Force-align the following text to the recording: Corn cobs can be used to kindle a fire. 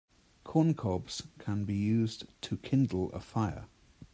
Corn 0.43 0.73
cobs 0.73 1.21
can 1.37 1.63
be 1.63 1.75
used 1.75 2.25
to 2.41 2.57
kindle 2.57 3.11
a 3.11 3.19
fire. 3.19 3.67